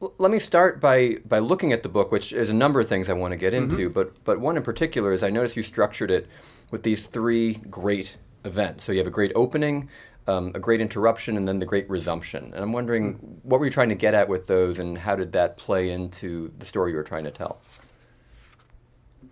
Let 0.00 0.30
me 0.30 0.38
start 0.38 0.80
by, 0.80 1.16
by 1.26 1.38
looking 1.38 1.72
at 1.72 1.82
the 1.82 1.88
book, 1.88 2.12
which 2.12 2.32
is 2.32 2.50
a 2.50 2.54
number 2.54 2.80
of 2.80 2.88
things 2.88 3.08
I 3.08 3.14
want 3.14 3.32
to 3.32 3.36
get 3.36 3.54
into, 3.54 3.88
mm-hmm. 3.88 3.92
but, 3.92 4.24
but 4.24 4.40
one 4.40 4.56
in 4.56 4.62
particular 4.62 5.12
is 5.12 5.22
I 5.22 5.30
noticed 5.30 5.56
you 5.56 5.62
structured 5.62 6.10
it 6.10 6.28
with 6.70 6.82
these 6.82 7.06
three 7.06 7.54
great 7.70 8.16
events. 8.44 8.84
So 8.84 8.92
you 8.92 8.98
have 8.98 9.06
a 9.06 9.10
great 9.10 9.32
opening, 9.34 9.88
um, 10.26 10.52
a 10.54 10.60
great 10.60 10.80
interruption 10.80 11.36
and 11.36 11.48
then 11.48 11.58
the 11.58 11.66
great 11.66 11.88
resumption. 11.88 12.52
And 12.54 12.62
I'm 12.62 12.72
wondering, 12.72 13.14
hmm. 13.14 13.26
what 13.42 13.58
were 13.58 13.66
you 13.66 13.72
trying 13.72 13.88
to 13.88 13.94
get 13.94 14.12
at 14.12 14.28
with 14.28 14.46
those, 14.46 14.78
and 14.78 14.98
how 14.98 15.16
did 15.16 15.32
that 15.32 15.56
play 15.56 15.90
into 15.90 16.52
the 16.58 16.66
story 16.66 16.90
you 16.90 16.96
were 16.96 17.04
trying 17.04 17.24
to 17.24 17.30
tell? 17.30 17.60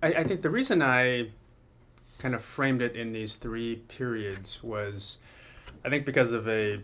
I, 0.02 0.08
I 0.08 0.24
think 0.24 0.42
the 0.42 0.50
reason 0.50 0.82
I 0.82 1.30
kind 2.18 2.34
of 2.34 2.42
framed 2.42 2.80
it 2.80 2.96
in 2.96 3.12
these 3.12 3.36
three 3.36 3.76
periods 3.88 4.62
was, 4.62 5.18
I 5.84 5.90
think, 5.90 6.06
because 6.06 6.32
of 6.32 6.48
a 6.48 6.80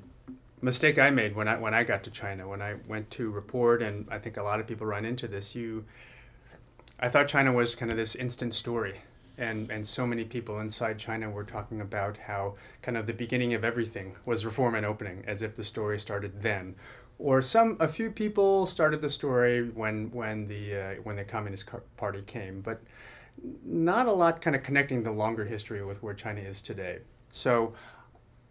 mistake 0.60 0.98
I 0.98 1.10
made 1.10 1.34
when 1.34 1.48
I 1.48 1.59
when 1.59 1.74
I 1.74 1.84
got 1.84 2.05
to 2.05 2.10
China 2.10 2.48
when 2.48 2.62
I 2.62 2.74
went 2.87 3.10
to 3.12 3.30
report, 3.30 3.82
and 3.82 4.06
I 4.10 4.18
think 4.18 4.37
a 4.37 4.42
lot 4.42 4.60
of 4.60 4.66
people 4.66 4.87
run 4.87 5.05
into 5.05 5.28
this. 5.28 5.55
You, 5.55 5.84
I 6.98 7.09
thought 7.09 7.28
China 7.28 7.52
was 7.52 7.74
kind 7.74 7.91
of 7.91 7.96
this 7.96 8.14
instant 8.14 8.55
story 8.55 9.01
and 9.41 9.70
and 9.70 9.88
so 9.88 10.06
many 10.06 10.24
people 10.24 10.60
inside 10.60 10.98
China 10.98 11.30
were 11.30 11.45
talking 11.45 11.80
about 11.80 12.18
how 12.18 12.54
kind 12.82 12.96
of 12.96 13.07
the 13.07 13.12
beginning 13.12 13.54
of 13.54 13.65
everything 13.65 14.15
was 14.24 14.45
reform 14.45 14.74
and 14.74 14.87
opening, 14.87 15.24
as 15.26 15.43
if 15.43 15.57
the 15.57 15.65
story 15.65 15.99
started 15.99 16.43
then, 16.43 16.77
or 17.18 17.43
some 17.43 17.77
a 17.80 17.88
few 17.88 18.10
people 18.10 18.66
started 18.66 19.01
the 19.01 19.10
story 19.10 19.71
when 19.71 20.10
when 20.12 20.46
the 20.46 20.77
uh, 20.77 20.95
when 21.02 21.16
the 21.16 21.24
Communist 21.24 21.65
Party 21.96 22.23
came, 22.23 22.60
but 22.60 22.82
not 23.65 24.06
a 24.06 24.12
lot 24.12 24.43
kind 24.43 24.54
of 24.54 24.62
connecting 24.62 25.02
the 25.02 25.10
longer 25.10 25.46
history 25.46 25.82
with 25.82 26.02
where 26.02 26.15
China 26.15 26.40
is 26.40 26.62
today. 26.62 26.99
So. 27.32 27.74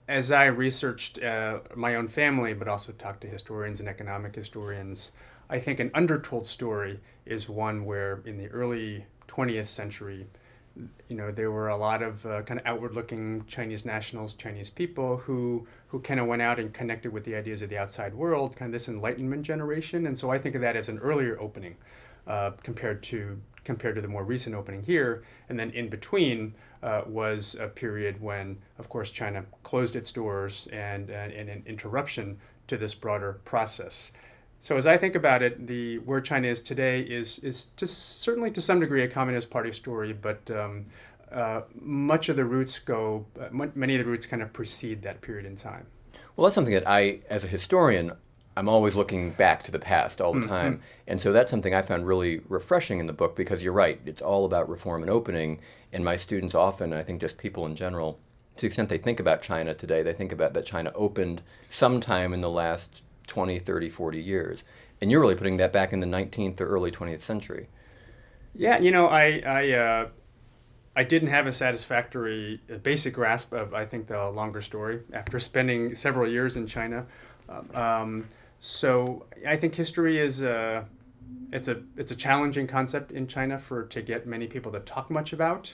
As 0.09 0.31
I 0.31 0.45
researched 0.45 1.21
uh, 1.21 1.59
my 1.75 1.93
own 1.93 2.07
family, 2.07 2.55
but 2.55 2.67
also 2.67 2.91
talked 2.93 3.21
to 3.21 3.27
historians 3.27 3.79
and 3.79 3.87
economic 3.87 4.35
historians, 4.35 5.11
I 5.51 5.59
think 5.59 5.79
an 5.79 5.91
undertold 5.93 6.47
story 6.47 6.99
is 7.27 7.47
one 7.47 7.85
where 7.85 8.21
in 8.25 8.39
the 8.39 8.47
early 8.47 9.05
20th 9.27 9.67
century, 9.67 10.25
you 11.09 11.15
know, 11.15 11.31
there 11.31 11.51
were 11.51 11.67
a 11.67 11.77
lot 11.77 12.01
of 12.01 12.25
uh, 12.25 12.41
kind 12.41 12.59
of 12.59 12.65
outward-looking 12.65 13.45
Chinese 13.45 13.85
nationals, 13.85 14.33
Chinese 14.33 14.71
people 14.71 15.17
who 15.17 15.67
who 15.89 15.99
kind 15.99 16.19
of 16.19 16.25
went 16.25 16.41
out 16.41 16.59
and 16.59 16.73
connected 16.73 17.13
with 17.13 17.23
the 17.23 17.35
ideas 17.35 17.61
of 17.61 17.69
the 17.69 17.77
outside 17.77 18.15
world, 18.15 18.55
kind 18.55 18.69
of 18.69 18.73
this 18.73 18.89
Enlightenment 18.89 19.43
generation. 19.43 20.07
And 20.07 20.17
so 20.17 20.31
I 20.31 20.39
think 20.39 20.55
of 20.55 20.61
that 20.61 20.75
as 20.75 20.89
an 20.89 20.97
earlier 20.97 21.39
opening 21.39 21.75
uh, 22.25 22.51
compared 22.63 23.03
to 23.03 23.39
compared 23.63 23.95
to 23.95 24.01
the 24.01 24.07
more 24.07 24.23
recent 24.23 24.55
opening 24.55 24.83
here. 24.83 25.23
And 25.49 25.59
then 25.59 25.71
in 25.71 25.89
between 25.89 26.53
uh, 26.81 27.01
was 27.05 27.55
a 27.59 27.67
period 27.67 28.21
when, 28.21 28.57
of 28.77 28.89
course, 28.89 29.11
China 29.11 29.45
closed 29.63 29.95
its 29.95 30.11
doors 30.11 30.67
and, 30.71 31.09
and, 31.09 31.31
and 31.33 31.49
an 31.49 31.63
interruption 31.65 32.39
to 32.67 32.77
this 32.77 32.95
broader 32.95 33.39
process. 33.45 34.11
So 34.61 34.77
as 34.77 34.85
I 34.85 34.97
think 34.97 35.15
about 35.15 35.41
it, 35.41 35.67
the 35.67 35.99
where 35.99 36.21
China 36.21 36.47
is 36.47 36.61
today 36.61 37.01
is 37.01 37.39
is 37.39 37.67
just 37.77 38.21
certainly 38.21 38.51
to 38.51 38.61
some 38.61 38.79
degree 38.81 39.03
a 39.03 39.07
Communist 39.07 39.49
Party 39.49 39.71
story, 39.71 40.11
but 40.11 40.51
um, 40.51 40.85
uh, 41.31 41.61
much 41.79 42.27
of 42.29 42.35
the 42.35 42.43
roots 42.43 42.77
go, 42.79 43.25
uh, 43.39 43.47
many 43.51 43.95
of 43.95 44.03
the 44.03 44.09
roots 44.09 44.25
kind 44.25 44.41
of 44.41 44.51
precede 44.51 45.01
that 45.03 45.21
period 45.21 45.45
in 45.45 45.55
time. 45.55 45.85
Well, 46.35 46.45
that's 46.45 46.55
something 46.55 46.73
that 46.73 46.87
I, 46.87 47.19
as 47.29 47.43
a 47.43 47.47
historian, 47.47 48.13
I'm 48.59 48.67
always 48.67 48.93
looking 48.93 49.29
back 49.31 49.63
to 49.63 49.71
the 49.71 49.79
past 49.79 50.19
all 50.19 50.33
the 50.33 50.41
mm-hmm. 50.41 50.49
time, 50.49 50.81
and 51.07 51.21
so 51.21 51.31
that's 51.31 51.49
something 51.49 51.73
I 51.73 51.81
found 51.81 52.05
really 52.05 52.41
refreshing 52.49 52.99
in 52.99 53.07
the 53.07 53.13
book 53.13 53.37
because 53.37 53.63
you're 53.63 53.71
right, 53.71 54.01
it's 54.05 54.21
all 54.21 54.45
about 54.45 54.67
reform 54.67 55.01
and 55.01 55.09
opening, 55.09 55.61
and 55.93 56.03
my 56.03 56.17
students 56.17 56.53
often, 56.53 56.91
I 56.91 57.01
think 57.01 57.21
just 57.21 57.37
people 57.37 57.65
in 57.65 57.77
general, 57.77 58.19
to 58.57 58.61
the 58.61 58.67
extent 58.67 58.89
they 58.89 58.97
think 58.97 59.21
about 59.21 59.41
China 59.41 59.73
today, 59.73 60.03
they 60.03 60.11
think 60.11 60.33
about 60.33 60.53
that 60.55 60.65
China 60.65 60.91
opened 60.93 61.41
sometime 61.69 62.33
in 62.33 62.41
the 62.41 62.49
last 62.49 63.01
20, 63.27 63.59
30, 63.59 63.89
40 63.89 64.21
years. 64.21 64.65
And 64.99 65.09
you're 65.09 65.21
really 65.21 65.35
putting 65.35 65.55
that 65.55 65.71
back 65.71 65.93
in 65.93 66.01
the 66.01 66.05
19th 66.05 66.59
or 66.59 66.65
early 66.65 66.91
20th 66.91 67.21
century. 67.21 67.69
Yeah, 68.53 68.77
you 68.79 68.91
know, 68.91 69.07
I 69.07 69.41
I, 69.45 69.71
uh, 69.71 70.07
I 70.97 71.05
didn't 71.05 71.29
have 71.29 71.47
a 71.47 71.53
satisfactory 71.53 72.59
a 72.69 72.75
basic 72.75 73.13
grasp 73.13 73.53
of 73.53 73.73
I 73.73 73.85
think 73.85 74.07
the 74.07 74.29
longer 74.29 74.61
story 74.61 74.99
after 75.13 75.39
spending 75.39 75.95
several 75.95 76.29
years 76.29 76.57
in 76.57 76.67
China. 76.67 77.05
Um, 77.73 78.27
so 78.59 79.25
I 79.47 79.57
think 79.57 79.75
history 79.75 80.19
is 80.19 80.41
a, 80.41 80.85
it's 81.51 81.67
a 81.67 81.81
it's 81.97 82.11
a 82.11 82.15
challenging 82.15 82.67
concept 82.67 83.11
in 83.11 83.27
China 83.27 83.57
for 83.57 83.83
to 83.83 84.01
get 84.01 84.27
many 84.27 84.47
people 84.47 84.71
to 84.71 84.79
talk 84.79 85.09
much 85.09 85.33
about, 85.33 85.73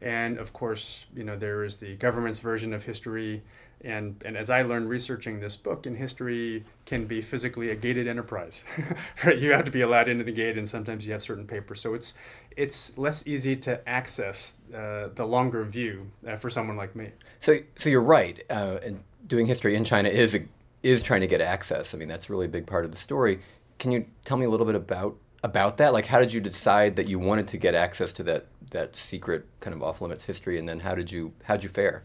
and 0.00 0.38
of 0.38 0.52
course 0.52 1.06
you 1.14 1.24
know 1.24 1.36
there 1.36 1.64
is 1.64 1.76
the 1.76 1.96
government's 1.96 2.40
version 2.40 2.72
of 2.72 2.84
history 2.84 3.42
and 3.84 4.22
and 4.24 4.36
as 4.36 4.48
I 4.48 4.62
learned 4.62 4.88
researching 4.88 5.40
this 5.40 5.56
book, 5.56 5.86
in 5.86 5.96
history 5.96 6.64
can 6.86 7.06
be 7.06 7.20
physically 7.20 7.70
a 7.70 7.74
gated 7.74 8.08
enterprise, 8.08 8.64
right? 9.24 9.38
You 9.38 9.52
have 9.52 9.66
to 9.66 9.70
be 9.70 9.82
allowed 9.82 10.08
into 10.08 10.24
the 10.24 10.32
gate, 10.32 10.56
and 10.56 10.66
sometimes 10.68 11.06
you 11.06 11.12
have 11.12 11.22
certain 11.22 11.46
papers. 11.46 11.80
So 11.82 11.92
it's 11.92 12.14
it's 12.56 12.96
less 12.96 13.26
easy 13.26 13.56
to 13.56 13.86
access 13.86 14.54
uh, 14.74 15.08
the 15.14 15.26
longer 15.26 15.64
view 15.64 16.10
uh, 16.26 16.36
for 16.36 16.48
someone 16.48 16.78
like 16.78 16.96
me. 16.96 17.10
So 17.40 17.58
so 17.76 17.90
you're 17.90 18.00
right. 18.00 18.42
Uh, 18.48 18.78
and 18.82 19.04
doing 19.26 19.46
history 19.46 19.76
in 19.76 19.84
China 19.84 20.08
is 20.08 20.34
a, 20.34 20.44
is 20.84 21.02
trying 21.02 21.22
to 21.22 21.26
get 21.26 21.40
access. 21.40 21.94
I 21.94 21.98
mean, 21.98 22.08
that's 22.08 22.28
really 22.28 22.46
a 22.46 22.48
big 22.48 22.66
part 22.66 22.84
of 22.84 22.92
the 22.92 22.98
story. 22.98 23.40
Can 23.78 23.90
you 23.90 24.04
tell 24.24 24.36
me 24.36 24.44
a 24.44 24.50
little 24.50 24.66
bit 24.66 24.74
about 24.74 25.16
about 25.42 25.78
that? 25.78 25.92
Like, 25.92 26.06
how 26.06 26.20
did 26.20 26.32
you 26.32 26.40
decide 26.40 26.96
that 26.96 27.08
you 27.08 27.18
wanted 27.18 27.48
to 27.48 27.56
get 27.56 27.74
access 27.74 28.12
to 28.14 28.22
that 28.24 28.46
that 28.70 28.94
secret 28.94 29.46
kind 29.60 29.74
of 29.74 29.82
off 29.82 30.00
limits 30.00 30.26
history, 30.26 30.58
and 30.58 30.68
then 30.68 30.80
how 30.80 30.94
did 30.94 31.10
you 31.10 31.32
how'd 31.44 31.64
you 31.64 31.70
fare? 31.70 32.04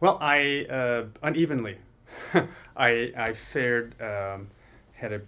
Well, 0.00 0.18
I 0.20 0.66
uh, 0.68 1.04
unevenly. 1.22 1.78
I 2.76 3.12
I 3.16 3.32
fared 3.32 3.94
um, 4.02 4.48
had 4.94 5.12
a 5.12 5.22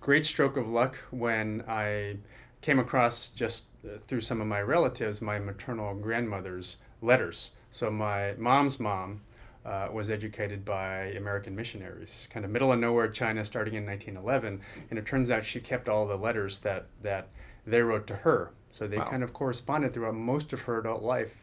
great 0.00 0.26
stroke 0.26 0.56
of 0.56 0.68
luck 0.68 0.96
when 1.10 1.64
I 1.66 2.16
came 2.60 2.78
across 2.78 3.28
just 3.28 3.64
uh, 3.84 3.98
through 4.06 4.20
some 4.20 4.40
of 4.40 4.46
my 4.46 4.60
relatives 4.60 5.22
my 5.22 5.38
maternal 5.38 5.94
grandmother's 5.94 6.76
letters. 7.00 7.52
So 7.70 7.90
my 7.90 8.34
mom's 8.34 8.78
mom 8.78 9.22
uh, 9.70 9.88
was 9.92 10.10
educated 10.10 10.64
by 10.64 11.12
American 11.12 11.54
missionaries, 11.54 12.26
kind 12.30 12.44
of 12.44 12.50
middle 12.50 12.72
of 12.72 12.78
nowhere 12.80 13.08
China, 13.08 13.44
starting 13.44 13.74
in 13.74 13.86
1911. 13.86 14.60
And 14.90 14.98
it 14.98 15.06
turns 15.06 15.30
out 15.30 15.44
she 15.44 15.60
kept 15.60 15.88
all 15.88 16.06
the 16.06 16.16
letters 16.16 16.58
that 16.60 16.86
that 17.02 17.28
they 17.66 17.82
wrote 17.82 18.06
to 18.08 18.16
her. 18.16 18.50
So 18.72 18.86
they 18.86 18.98
wow. 18.98 19.08
kind 19.08 19.22
of 19.22 19.32
corresponded 19.32 19.94
throughout 19.94 20.14
most 20.14 20.52
of 20.52 20.62
her 20.62 20.80
adult 20.80 21.02
life 21.02 21.34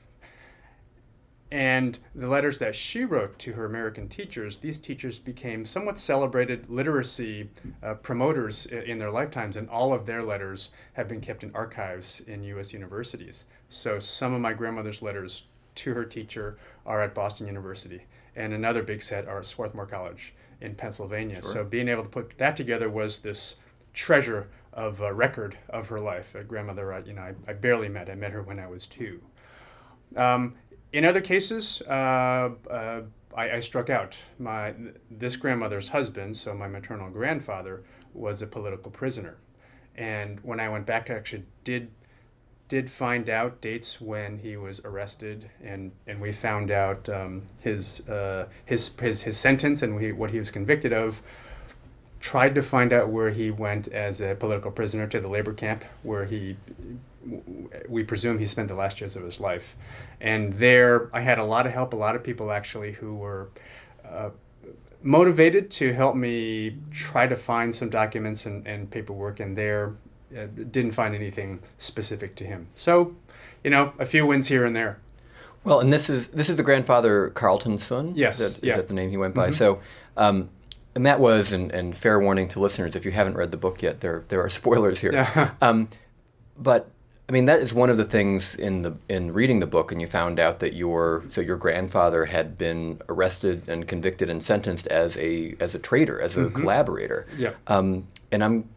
and 1.50 1.98
the 2.14 2.28
letters 2.28 2.60
that 2.60 2.76
she 2.76 3.06
wrote 3.06 3.40
to 3.40 3.54
her 3.54 3.66
American 3.66 4.10
teachers, 4.10 4.58
these 4.58 4.80
teachers 4.80 5.18
became 5.18 5.66
somewhat 5.66 5.98
celebrated 5.98 6.70
literacy 6.70 7.50
uh, 7.82 7.94
promoters 7.96 8.66
in 8.66 9.00
their 9.00 9.12
lifetimes, 9.12 9.56
and 9.56 9.70
all 9.70 9.94
of 9.94 10.06
their 10.06 10.24
letters 10.24 10.72
have 10.94 11.08
been 11.08 11.22
kept 11.22 11.44
in 11.44 11.56
archives 11.56 12.20
in 12.20 12.44
U.S. 12.44 12.74
universities. 12.74 13.46
So 13.70 14.00
some 14.00 14.34
of 14.34 14.42
my 14.42 14.52
grandmother's 14.52 15.02
letters 15.02 15.44
to 15.76 15.94
her 15.94 16.04
teacher 16.04 16.58
are 16.86 17.02
at 17.02 17.16
Boston 17.16 17.48
University, 17.48 18.04
and 18.38 18.54
another 18.54 18.84
big 18.84 19.04
set 19.04 19.28
are 19.28 19.40
at 19.40 19.46
Swarthmore 19.46 19.88
College 19.88 20.34
in 20.62 20.76
Pennsylvania. 20.76 21.42
Sure. 21.42 21.54
So 21.54 21.64
being 21.64 21.90
able 21.90 22.04
to 22.04 22.10
put 22.10 22.38
that 22.38 22.56
together 22.56 22.90
was 22.90 23.20
this 23.20 23.56
treasure 23.94 24.48
of 24.72 25.02
a 25.02 25.12
record 25.12 25.58
of 25.70 25.90
her 25.90 26.00
life. 26.00 26.36
A 26.36 26.44
grandmother, 26.44 26.94
I, 26.94 27.00
you 27.00 27.14
know, 27.14 27.24
I, 27.24 27.34
I 27.48 27.54
barely 27.54 27.90
met. 27.90 28.10
I 28.10 28.16
met 28.16 28.32
her 28.32 28.44
when 28.44 28.60
I 28.60 28.68
was 28.68 28.86
two. 28.86 29.22
Um, 30.16 30.54
in 30.94 31.04
other 31.04 31.20
cases, 31.20 31.82
uh, 31.88 32.52
uh, 32.70 33.02
I, 33.36 33.52
I, 33.52 33.60
struck 33.60 33.90
out. 33.90 34.16
My 34.40 34.74
this 35.12 35.36
grandmother's 35.36 35.90
husband, 35.90 36.38
so 36.38 36.54
my 36.54 36.68
maternal 36.68 37.10
grandfather, 37.10 37.84
was 38.14 38.42
a 38.42 38.48
political 38.48 38.90
prisoner, 38.90 39.38
and 39.96 40.40
when 40.42 40.62
I 40.62 40.70
went 40.70 40.86
back, 40.86 41.10
I 41.10 41.16
actually 41.16 41.44
did 41.66 41.92
did 42.68 42.90
find 42.90 43.30
out 43.30 43.62
dates 43.62 44.02
when 44.02 44.40
he 44.40 44.58
was 44.58 44.82
arrested, 44.84 45.50
and, 45.64 45.92
and 46.06 46.20
we 46.20 46.32
found 46.32 46.70
out 46.72 47.08
um, 47.10 47.44
his, 47.62 48.08
uh, 48.08 48.48
his 48.66 48.96
his 49.00 49.22
his 49.24 49.38
sentence 49.38 49.82
and 49.82 49.96
we, 49.96 50.12
what 50.12 50.32
he 50.32 50.40
was 50.40 50.52
convicted 50.52 50.94
of. 50.94 51.22
Tried 52.20 52.56
to 52.56 52.62
find 52.62 52.92
out 52.92 53.10
where 53.10 53.30
he 53.30 53.52
went 53.52 53.88
as 53.88 54.20
a 54.20 54.36
political 54.36 54.72
prisoner 54.72 55.08
to 55.08 55.20
the 55.20 55.28
labor 55.28 55.54
camp, 55.54 55.86
where 56.04 56.26
he 56.26 56.58
we 57.88 58.04
presume 58.04 58.40
he 58.40 58.48
spent 58.48 58.68
the 58.68 58.76
last 58.76 59.00
years 59.02 59.16
of 59.16 59.24
his 59.24 59.40
life. 59.40 59.76
And 60.20 60.54
there, 60.54 61.10
I 61.14 61.22
had 61.22 61.38
a 61.38 61.44
lot 61.44 61.68
of 61.68 61.74
help, 61.74 61.94
a 61.94 61.96
lot 61.96 62.16
of 62.16 62.24
people 62.24 62.52
actually 62.52 62.94
who 62.94 63.16
were 63.16 63.50
uh, 64.10 64.30
motivated 65.02 65.70
to 65.72 65.94
help 65.94 66.16
me 66.16 66.78
try 66.92 67.28
to 67.28 67.36
find 67.36 67.74
some 67.74 67.90
documents 67.90 68.46
and, 68.46 68.66
and 68.66 68.90
paperwork. 68.90 69.40
And 69.40 69.58
there, 69.58 69.96
uh, 70.36 70.46
didn't 70.72 70.92
find 70.94 71.14
anything 71.16 71.60
specific 71.78 72.36
to 72.38 72.44
him. 72.44 72.68
So, 72.76 73.16
you 73.64 73.70
know, 73.70 73.94
a 74.00 74.06
few 74.06 74.26
wins 74.26 74.48
here 74.48 74.66
and 74.66 74.76
there. 74.76 75.00
Well, 75.64 75.80
and 75.80 75.92
this 75.92 76.10
is 76.10 76.28
this 76.30 76.50
is 76.50 76.56
the 76.56 76.64
grandfather 76.64 77.30
Carlton 77.32 77.78
son. 77.78 78.14
Yes, 78.16 78.40
is 78.40 78.56
that, 78.56 78.64
yeah. 78.66 78.74
is 78.74 78.78
that 78.78 78.88
the 78.88 78.94
name 78.94 79.10
he 79.10 79.18
went 79.18 79.34
by? 79.36 79.50
Mhm. 79.50 79.54
So, 79.56 79.80
um, 80.16 80.50
and 80.96 81.06
that 81.06 81.20
was, 81.20 81.52
and, 81.52 81.72
and 81.72 81.96
fair 81.96 82.20
warning 82.20 82.48
to 82.50 82.60
listeners, 82.60 82.96
if 82.96 83.06
you 83.06 83.12
haven't 83.12 83.36
read 83.36 83.52
the 83.52 83.58
book 83.58 83.82
yet, 83.82 84.00
there 84.02 84.24
there 84.30 84.42
are 84.42 84.50
spoilers 84.62 85.00
here. 85.00 85.12
Yeah. 85.14 85.52
um, 85.62 85.90
but 86.58 86.90
I 87.30 87.34
mean, 87.34 87.46
that 87.46 87.60
is 87.60 87.74
one 87.74 87.90
of 87.90 87.98
the 87.98 88.06
things 88.06 88.56
in 88.56 88.84
the 88.84 88.96
in 89.10 89.34
reading 89.34 89.60
the 89.60 89.68
book, 89.68 89.92
and 89.92 90.00
you 90.00 90.08
found 90.08 90.40
out 90.40 90.60
that 90.62 90.74
your 90.74 91.24
so 91.30 91.42
your 91.42 91.58
grandfather 91.58 92.26
had 92.26 92.58
been 92.58 93.02
arrested 93.10 93.68
and 93.68 93.86
convicted 93.88 94.30
and 94.30 94.42
sentenced 94.42 94.88
as 94.88 95.18
a 95.18 95.54
as 95.60 95.76
a 95.76 95.80
traitor, 95.80 96.22
as 96.22 96.38
a 96.38 96.46
Mhm. 96.46 96.56
collaborator. 96.56 97.28
Yeah. 97.38 97.52
Um, 97.68 98.08
and 98.32 98.42
I'm, 98.44 98.70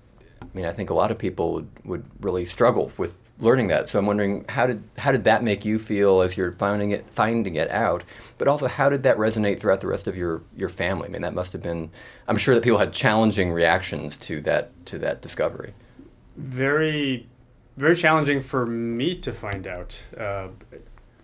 I 0.42 0.56
mean, 0.56 0.66
I 0.66 0.72
think 0.72 0.90
a 0.90 0.94
lot 0.94 1.10
of 1.10 1.18
people 1.18 1.52
would, 1.54 1.68
would 1.84 2.04
really 2.20 2.44
struggle 2.44 2.90
with 2.96 3.16
learning 3.38 3.68
that. 3.68 3.88
So 3.88 3.98
I'm 3.98 4.06
wondering 4.06 4.44
how 4.48 4.66
did 4.66 4.82
how 4.98 5.12
did 5.12 5.24
that 5.24 5.42
make 5.44 5.64
you 5.64 5.78
feel 5.78 6.22
as 6.22 6.36
you're 6.36 6.52
finding 6.52 6.90
it 6.90 7.06
finding 7.10 7.54
it 7.54 7.70
out? 7.70 8.02
But 8.36 8.48
also, 8.48 8.66
how 8.66 8.88
did 8.90 9.02
that 9.04 9.16
resonate 9.16 9.60
throughout 9.60 9.80
the 9.80 9.86
rest 9.86 10.06
of 10.08 10.16
your 10.16 10.42
your 10.56 10.68
family? 10.68 11.08
I 11.08 11.10
mean, 11.12 11.22
that 11.22 11.34
must 11.34 11.52
have 11.52 11.62
been. 11.62 11.90
I'm 12.26 12.36
sure 12.36 12.54
that 12.54 12.64
people 12.64 12.78
had 12.78 12.92
challenging 12.92 13.52
reactions 13.52 14.18
to 14.18 14.40
that 14.42 14.70
to 14.86 14.98
that 14.98 15.22
discovery. 15.22 15.74
very 16.36 17.26
very 17.76 17.94
challenging 17.96 18.40
for 18.42 18.66
me 18.66 19.14
to 19.14 19.32
find 19.32 19.66
out 19.66 19.98
uh, 20.18 20.48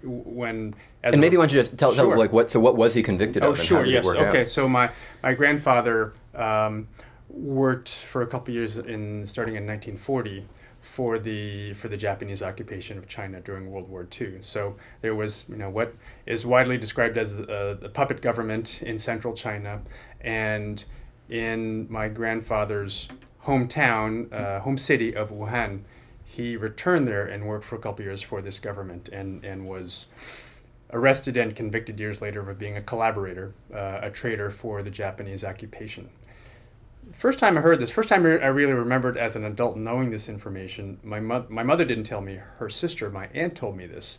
when 0.03 0.75
as 1.03 1.13
And 1.13 1.17
a- 1.17 1.19
maybe 1.19 1.37
why 1.37 1.43
don't 1.43 1.53
you 1.53 1.61
just 1.61 1.77
tell, 1.77 1.95
tell 1.95 2.17
like 2.17 2.33
what 2.33 2.51
so 2.51 2.61
what 2.61 2.77
was 2.77 2.95
he 2.95 3.03
convicted 3.03 3.43
oh 3.45 3.53
of? 3.53 3.59
Oh, 3.59 3.63
sure 3.63 3.85
yes 3.85 4.07
okay 4.07 4.43
Out? 4.43 4.49
so 4.49 4.69
my 4.69 4.91
my 5.23 5.35
grandfather 5.35 6.13
um, 6.35 6.89
worked 7.37 7.91
for 7.91 8.23
a 8.23 8.27
couple 8.27 8.55
years 8.55 8.77
in 8.77 9.27
starting 9.27 9.57
in 9.57 9.67
1940 9.67 10.47
for 10.81 11.19
the 11.19 11.75
for 11.75 11.89
the 11.89 11.97
Japanese 11.97 12.43
occupation 12.43 12.97
of 12.97 13.09
China 13.09 13.41
during 13.41 13.71
World 13.71 13.89
War 13.89 14.07
II. 14.21 14.39
So 14.41 14.77
there 15.03 15.15
was 15.15 15.45
you 15.49 15.57
know 15.57 15.69
what 15.69 15.95
is 16.27 16.47
widely 16.47 16.79
described 16.79 17.19
as 17.19 17.37
the, 17.37 17.77
the 17.81 17.89
puppet 17.89 18.23
government 18.23 18.83
in 18.83 18.99
central 18.99 19.35
China, 19.35 19.83
and 20.21 20.85
in 21.29 21.87
my 21.91 22.09
grandfather's 22.09 23.09
hometown, 23.45 24.33
uh, 24.33 24.61
home 24.61 24.79
city 24.79 25.15
of 25.15 25.31
Wuhan, 25.31 25.81
he 26.25 26.57
returned 26.57 27.07
there 27.07 27.27
and 27.27 27.47
worked 27.47 27.65
for 27.65 27.77
a 27.77 27.79
couple 27.79 28.05
years 28.05 28.23
for 28.23 28.41
this 28.41 28.59
government 28.59 29.09
and 29.09 29.45
and 29.45 29.67
was 29.67 30.07
arrested 30.93 31.37
and 31.37 31.57
convicted 31.57 31.99
years 31.99 32.23
later 32.23 32.49
of 32.49 32.59
being 32.61 32.77
a 32.77 32.81
collaborator, 32.81 33.53
uh, 33.75 33.99
a 34.03 34.11
traitor 34.11 34.51
for 34.51 34.83
the 34.83 34.91
Japanese 34.91 35.43
occupation. 35.43 36.09
First 37.13 37.39
time 37.39 37.57
I 37.57 37.61
heard 37.61 37.79
this, 37.79 37.91
first 37.91 38.09
time 38.09 38.27
I 38.27 38.47
really 38.47 38.73
remembered 38.73 39.17
as 39.17 39.37
an 39.37 39.45
adult 39.45 39.77
knowing 39.77 40.11
this 40.11 40.29
information, 40.29 40.99
my, 41.03 41.21
mo- 41.21 41.47
my 41.49 41.63
mother 41.63 41.85
didn't 41.85 42.05
tell 42.05 42.21
me, 42.21 42.41
her 42.59 42.69
sister, 42.69 43.11
my 43.11 43.29
aunt 43.29 43.55
told 43.57 43.77
me 43.77 43.87
this. 43.87 44.19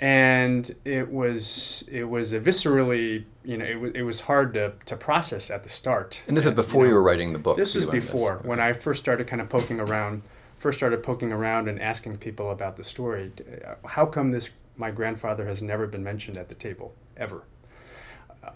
And 0.00 0.74
it 0.84 1.10
was 1.12 1.84
it 1.88 2.04
was 2.04 2.32
a 2.32 2.40
viscerally, 2.40 3.24
you 3.44 3.56
know, 3.56 3.64
it 3.64 3.76
was, 3.80 3.92
it 3.94 4.02
was 4.02 4.22
hard 4.22 4.52
to, 4.54 4.72
to 4.86 4.96
process 4.96 5.48
at 5.48 5.62
the 5.62 5.68
start. 5.68 6.22
And 6.26 6.36
this 6.36 6.44
was 6.44 6.52
Uh, 6.52 6.56
before 6.56 6.84
you, 6.86 6.90
know, 6.90 6.96
were 6.96 7.02
writing 7.04 7.32
the 7.32 7.38
book. 7.38 7.56
this 7.56 7.76
you 7.76 7.82
learned 7.82 7.92
before 7.92 8.32
Okay. 8.38 8.48
when 8.48 8.58
I 8.58 8.72
first 8.72 9.00
started 9.00 9.28
kind 9.28 9.40
of 9.40 9.48
poking 9.48 9.78
around, 9.78 10.22
first 10.58 10.78
started 10.80 11.04
poking 11.04 11.30
around 11.32 11.68
and 11.68 11.80
asking 11.80 12.16
people 12.18 12.50
about 12.50 12.76
the 12.76 12.82
story. 12.82 13.30
Uh, 13.40 13.74
How 13.86 14.04
come 14.04 14.32
this 14.32 14.50
my 14.76 14.90
grandfather 14.90 15.46
has 15.46 15.62
never 15.62 15.86
been 15.86 16.02
mentioned 16.02 16.36
at 16.36 16.48
the 16.48 16.56
table 16.56 16.94
ever? 17.16 17.42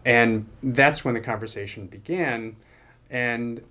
And 0.05 0.49
that's 0.65 1.05
when 1.05 1.15
the 1.15 1.21
conversation 1.21 1.87
began, 1.87 2.57
and 3.11 3.63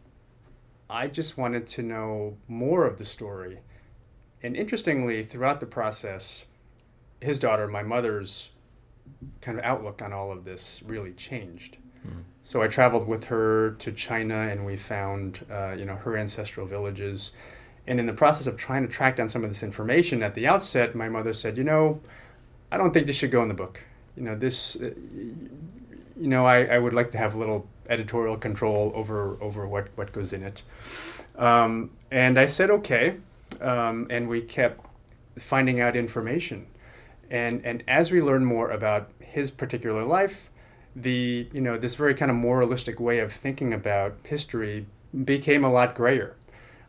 I 0.89 1.07
just 1.07 1.37
wanted 1.37 1.67
to 1.67 1.81
know 1.81 2.37
more 2.47 2.85
of 2.85 2.97
the 2.97 3.05
story. 3.05 3.59
And 4.43 4.55
interestingly, 4.55 5.23
throughout 5.23 5.59
the 5.59 5.65
process, 5.65 6.45
his 7.19 7.39
daughter, 7.39 7.67
my 7.67 7.83
mother's 7.83 8.51
kind 9.41 9.57
of 9.57 9.63
outlook 9.63 10.01
on 10.01 10.13
all 10.13 10.31
of 10.31 10.45
this 10.45 10.81
really 10.85 11.13
changed. 11.13 11.77
So 12.43 12.61
I 12.61 12.67
traveled 12.67 13.07
with 13.07 13.25
her 13.25 13.71
to 13.79 13.91
China, 13.91 14.35
and 14.35 14.65
we 14.65 14.77
found, 14.77 15.43
uh, 15.49 15.71
you 15.71 15.85
know, 15.85 15.95
her 15.95 16.15
ancestral 16.15 16.67
villages. 16.67 17.31
And 17.87 17.99
in 17.99 18.05
the 18.05 18.13
process 18.13 18.45
of 18.45 18.57
trying 18.57 18.83
to 18.85 18.87
track 18.87 19.15
down 19.15 19.29
some 19.29 19.43
of 19.43 19.49
this 19.49 19.63
information, 19.63 20.21
at 20.21 20.35
the 20.35 20.45
outset, 20.45 20.93
my 20.93 21.09
mother 21.09 21.33
said, 21.33 21.57
"You 21.57 21.63
know, 21.63 22.01
I 22.71 22.77
don't 22.77 22.93
think 22.93 23.07
this 23.07 23.15
should 23.15 23.31
go 23.31 23.41
in 23.41 23.47
the 23.47 23.55
book. 23.55 23.81
You 24.15 24.23
know, 24.23 24.35
this, 24.35 24.75
uh, 24.75 24.91
you 26.17 26.27
know, 26.27 26.45
I, 26.45 26.65
I 26.65 26.77
would 26.77 26.93
like 26.93 27.11
to 27.11 27.17
have 27.17 27.33
a 27.33 27.37
little 27.39 27.67
editorial 27.89 28.37
control 28.37 28.91
over 28.95 29.37
over 29.41 29.67
what 29.67 29.87
what 29.95 30.11
goes 30.11 30.33
in 30.33 30.43
it." 30.43 30.63
Um, 31.37 31.91
and 32.11 32.39
I 32.39 32.45
said, 32.45 32.69
"Okay," 32.69 33.17
um, 33.61 34.07
and 34.09 34.27
we 34.27 34.41
kept 34.41 34.85
finding 35.39 35.81
out 35.81 35.95
information. 35.95 36.67
And 37.29 37.65
and 37.65 37.83
as 37.87 38.11
we 38.11 38.21
learned 38.21 38.47
more 38.47 38.69
about 38.69 39.09
his 39.19 39.51
particular 39.51 40.03
life, 40.03 40.49
the 40.95 41.47
you 41.51 41.61
know 41.61 41.77
this 41.77 41.95
very 41.95 42.13
kind 42.13 42.31
of 42.31 42.37
moralistic 42.37 42.99
way 42.99 43.19
of 43.19 43.33
thinking 43.33 43.73
about 43.73 44.15
history 44.23 44.85
became 45.23 45.63
a 45.63 45.71
lot 45.71 45.95
grayer. 45.95 46.35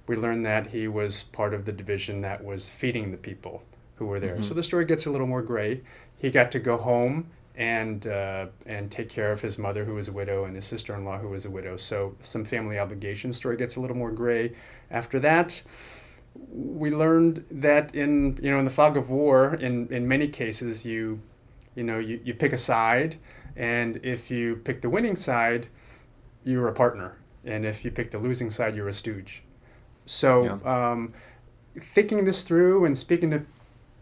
We 0.06 0.16
learned 0.16 0.46
that 0.46 0.68
he 0.68 0.86
was 0.86 1.24
part 1.24 1.52
of 1.54 1.64
the 1.64 1.72
division 1.72 2.20
that 2.20 2.44
was 2.44 2.68
feeding 2.68 3.10
the 3.10 3.16
people 3.16 3.62
who 3.96 4.06
were 4.06 4.20
there. 4.20 4.40
So 4.42 4.54
the 4.54 4.62
story 4.62 4.84
gets 4.84 5.06
a 5.06 5.10
little 5.10 5.26
more 5.26 5.42
gray. 5.42 5.80
He 6.18 6.30
got 6.30 6.52
to 6.52 6.58
go 6.60 6.76
home 6.76 7.30
and 7.56 8.06
uh, 8.06 8.46
and 8.66 8.90
take 8.90 9.08
care 9.08 9.32
of 9.32 9.40
his 9.40 9.58
mother, 9.58 9.84
who 9.84 9.94
was 9.94 10.08
a 10.08 10.12
widow, 10.12 10.44
and 10.44 10.54
his 10.54 10.66
sister-in-law, 10.66 11.18
who 11.18 11.28
was 11.28 11.44
a 11.44 11.50
widow. 11.50 11.76
So 11.76 12.16
some 12.22 12.44
family 12.44 12.78
obligations. 12.78 13.36
Story 13.36 13.56
gets 13.56 13.76
a 13.76 13.80
little 13.80 13.96
more 13.96 14.12
gray. 14.12 14.54
After 14.90 15.18
that, 15.20 15.62
we 16.34 16.90
learned 16.90 17.44
that 17.50 17.94
in 17.94 18.38
you 18.42 18.50
know 18.50 18.58
in 18.58 18.64
the 18.64 18.70
fog 18.70 18.96
of 18.96 19.08
war, 19.08 19.54
in 19.54 19.88
in 19.92 20.06
many 20.06 20.28
cases, 20.28 20.84
you 20.84 21.20
you 21.74 21.82
know 21.82 21.98
you, 21.98 22.20
you 22.24 22.34
pick 22.34 22.52
a 22.52 22.58
side, 22.58 23.16
and 23.56 23.98
if 24.02 24.30
you 24.30 24.56
pick 24.56 24.82
the 24.82 24.90
winning 24.90 25.16
side, 25.16 25.68
you're 26.44 26.68
a 26.68 26.74
partner, 26.74 27.16
and 27.44 27.64
if 27.64 27.84
you 27.84 27.90
pick 27.90 28.10
the 28.10 28.18
losing 28.18 28.50
side, 28.50 28.76
you're 28.76 28.88
a 28.88 28.92
stooge. 28.92 29.42
So 30.04 30.60
um, 30.64 31.14
thinking 31.94 32.24
this 32.24 32.42
through 32.42 32.84
and 32.84 32.96
speaking 32.96 33.30
to 33.32 33.42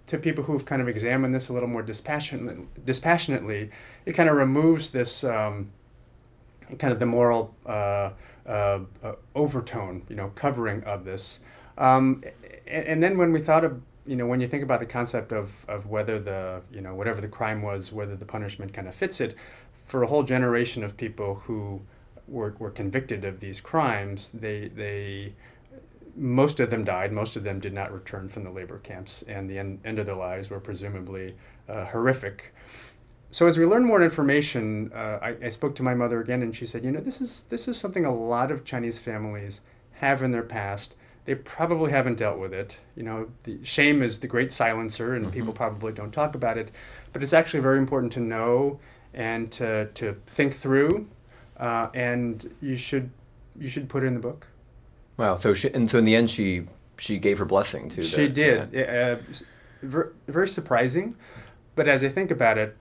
to 0.06 0.18
people 0.18 0.44
who've 0.44 0.64
kind 0.64 0.82
of 0.82 0.88
examined 0.88 1.34
this 1.34 1.48
a 1.48 1.52
little 1.52 1.68
more 1.68 1.82
dispassionately, 1.82 2.66
dispassionately 2.84 3.70
it 4.04 4.12
kind 4.12 4.28
of 4.28 4.36
removes 4.36 4.90
this 4.90 5.24
um, 5.24 5.70
kind 6.78 6.92
of 6.92 6.98
the 6.98 7.06
moral 7.06 7.54
uh, 7.66 8.10
uh, 8.46 8.80
uh, 9.02 9.12
overtone, 9.34 10.02
you 10.08 10.16
know, 10.16 10.30
covering 10.34 10.82
of 10.84 11.04
this. 11.04 11.40
Um, 11.78 12.22
and, 12.66 12.86
and 12.86 13.02
then 13.02 13.16
when 13.16 13.32
we 13.32 13.40
thought 13.40 13.64
of, 13.64 13.80
you 14.06 14.16
know, 14.16 14.26
when 14.26 14.40
you 14.40 14.48
think 14.48 14.62
about 14.62 14.80
the 14.80 14.86
concept 14.86 15.32
of, 15.32 15.50
of 15.66 15.86
whether 15.86 16.18
the, 16.18 16.60
you 16.70 16.80
know, 16.80 16.94
whatever 16.94 17.20
the 17.20 17.28
crime 17.28 17.62
was, 17.62 17.92
whether 17.92 18.16
the 18.16 18.26
punishment 18.26 18.74
kind 18.74 18.86
of 18.86 18.94
fits 18.94 19.20
it, 19.20 19.34
for 19.86 20.02
a 20.02 20.06
whole 20.06 20.22
generation 20.22 20.84
of 20.84 20.96
people 20.96 21.36
who 21.46 21.80
were, 22.28 22.54
were 22.58 22.70
convicted 22.70 23.24
of 23.24 23.40
these 23.40 23.60
crimes, 23.60 24.30
they, 24.32 24.68
they, 24.68 25.32
most 26.16 26.60
of 26.60 26.70
them 26.70 26.84
died. 26.84 27.12
Most 27.12 27.36
of 27.36 27.44
them 27.44 27.60
did 27.60 27.72
not 27.72 27.92
return 27.92 28.28
from 28.28 28.44
the 28.44 28.50
labor 28.50 28.78
camps, 28.78 29.22
and 29.22 29.48
the 29.48 29.58
end, 29.58 29.80
end 29.84 29.98
of 29.98 30.06
their 30.06 30.14
lives 30.14 30.50
were 30.50 30.60
presumably 30.60 31.34
uh, 31.68 31.86
horrific. 31.86 32.54
So 33.30 33.48
as 33.48 33.58
we 33.58 33.66
learned 33.66 33.86
more 33.86 34.02
information, 34.02 34.92
uh, 34.94 35.18
I, 35.20 35.36
I 35.46 35.48
spoke 35.48 35.74
to 35.76 35.82
my 35.82 35.94
mother 35.94 36.20
again, 36.20 36.40
and 36.40 36.54
she 36.54 36.66
said, 36.66 36.84
"You 36.84 36.92
know, 36.92 37.00
this 37.00 37.20
is 37.20 37.44
this 37.44 37.66
is 37.66 37.76
something 37.76 38.04
a 38.04 38.14
lot 38.14 38.52
of 38.52 38.64
Chinese 38.64 38.98
families 38.98 39.60
have 39.94 40.22
in 40.22 40.30
their 40.30 40.42
past. 40.42 40.94
They 41.24 41.34
probably 41.34 41.90
haven't 41.90 42.18
dealt 42.18 42.38
with 42.38 42.52
it. 42.52 42.76
You 42.94 43.02
know, 43.02 43.28
the 43.44 43.64
shame 43.64 44.02
is 44.02 44.20
the 44.20 44.28
great 44.28 44.52
silencer, 44.52 45.14
and 45.14 45.32
people 45.32 45.52
probably 45.52 45.92
don't 45.92 46.12
talk 46.12 46.34
about 46.34 46.58
it. 46.58 46.70
But 47.12 47.22
it's 47.22 47.32
actually 47.32 47.60
very 47.60 47.78
important 47.78 48.12
to 48.12 48.20
know 48.20 48.78
and 49.12 49.50
to 49.52 49.86
to 49.94 50.16
think 50.26 50.54
through, 50.54 51.08
uh, 51.58 51.88
and 51.92 52.54
you 52.60 52.76
should 52.76 53.10
you 53.58 53.68
should 53.68 53.88
put 53.88 54.04
it 54.04 54.06
in 54.06 54.14
the 54.14 54.20
book." 54.20 54.46
Wow. 55.16 55.38
So 55.38 55.54
she, 55.54 55.72
and 55.72 55.90
so 55.90 55.98
in 55.98 56.04
the 56.04 56.16
end, 56.16 56.30
she 56.30 56.66
she 56.98 57.18
gave 57.18 57.38
her 57.38 57.44
blessing 57.44 57.88
to. 57.90 58.02
She 58.02 58.16
the, 58.16 58.26
to 58.26 58.32
did. 58.32 58.72
that. 58.72 59.20
Uh, 59.82 60.02
very 60.28 60.48
surprising, 60.48 61.14
but 61.74 61.86
as 61.88 62.02
I 62.02 62.08
think 62.08 62.30
about 62.30 62.58
it, 62.58 62.76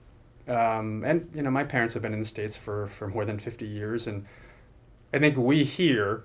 um, 0.47 1.03
and 1.03 1.29
you 1.33 1.41
know, 1.41 1.51
my 1.51 1.63
parents 1.63 1.93
have 1.93 2.03
been 2.03 2.13
in 2.13 2.19
the 2.19 2.25
states 2.25 2.55
for 2.55 2.87
for 2.87 3.07
more 3.07 3.25
than 3.25 3.39
fifty 3.39 3.67
years, 3.67 4.07
and 4.07 4.25
I 5.13 5.19
think 5.19 5.37
we 5.37 5.63
here, 5.63 6.23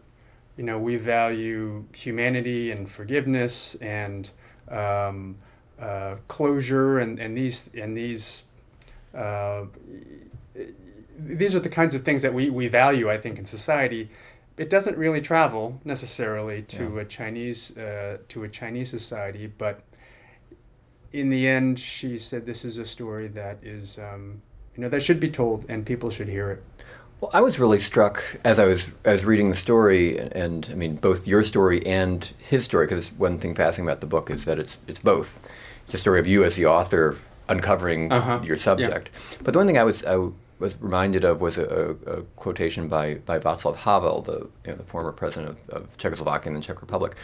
you 0.56 0.64
know, 0.64 0.78
we 0.78 0.96
value 0.96 1.84
humanity 1.92 2.70
and 2.70 2.90
forgiveness 2.90 3.74
and 3.76 4.30
um, 4.70 5.36
uh, 5.80 6.16
closure, 6.28 6.98
and 6.98 7.18
and 7.18 7.36
these 7.36 7.70
and 7.74 7.96
these. 7.96 8.44
Uh, 9.14 9.64
these 11.20 11.56
are 11.56 11.60
the 11.60 11.68
kinds 11.68 11.94
of 11.94 12.04
things 12.04 12.22
that 12.22 12.32
we, 12.32 12.48
we 12.48 12.68
value, 12.68 13.10
I 13.10 13.18
think, 13.18 13.38
in 13.38 13.44
society 13.44 14.08
it 14.58 14.68
doesn't 14.70 14.96
really 14.98 15.20
travel 15.20 15.80
necessarily 15.84 16.62
to 16.62 16.94
Yeah. 16.94 17.00
a 17.02 17.04
Chinese 17.04 17.76
uh, 17.78 18.18
to 18.28 18.44
a 18.44 18.48
Chinese 18.48 18.90
society, 18.90 19.46
but 19.46 19.80
in 21.12 21.30
the 21.30 21.48
end, 21.48 21.78
she 21.80 22.18
said 22.18 22.44
this 22.46 22.64
is 22.64 22.78
a 22.78 22.84
story 22.86 23.28
that 23.28 23.58
is 23.62 23.98
um, 23.98 24.42
you 24.74 24.82
know 24.82 24.88
that 24.88 25.02
should 25.02 25.20
be 25.20 25.30
told 25.30 25.64
and 25.68 25.86
people 25.86 26.10
should 26.10 26.28
hear 26.28 26.50
it. 26.50 26.62
Well, 27.20 27.30
I 27.34 27.40
was 27.40 27.58
really 27.58 27.80
struck 27.80 28.22
as 28.44 28.58
I 28.58 28.64
was 28.66 28.86
as 29.04 29.24
reading 29.24 29.50
the 29.50 29.56
story, 29.56 30.18
and, 30.18 30.32
and 30.32 30.68
I 30.70 30.74
mean 30.74 30.96
both 30.96 31.26
your 31.26 31.42
story 31.42 31.84
and 31.86 32.24
his 32.38 32.64
story, 32.64 32.86
because 32.86 33.12
one 33.12 33.38
thing 33.38 33.54
fascinating 33.54 33.88
about 33.88 34.00
the 34.00 34.06
book 34.06 34.30
is 34.30 34.44
that 34.44 34.58
it's 34.58 34.78
it's 34.86 35.00
both. 35.00 35.38
It's 35.86 35.94
a 35.94 35.98
story 35.98 36.20
of 36.20 36.26
you 36.26 36.44
as 36.44 36.54
the 36.56 36.66
author 36.66 37.16
uncovering 37.48 38.12
Uh-huh. 38.12 38.40
your 38.44 38.58
subject. 38.58 39.08
But 39.42 39.52
the 39.54 39.58
one 39.58 39.66
thing 39.66 39.78
I 39.78 39.84
was 39.84 40.04
I 40.04 40.16
was 40.58 40.80
reminded 40.80 41.24
of 41.24 41.40
was 41.40 41.56
a, 41.58 41.96
a, 42.06 42.22
quotation 42.36 42.88
by 42.88 43.16
by 43.16 43.38
Václav 43.38 43.76
Havel, 43.76 44.22
the 44.22 44.48
you 44.64 44.72
know, 44.72 44.76
the 44.76 44.84
former 44.84 45.12
president 45.12 45.58
of, 45.68 45.82
of 45.82 45.98
Czechoslovakia 45.98 46.52
and 46.52 46.56
the 46.56 46.66
Czech 46.66 46.80
Republic, 46.80 47.16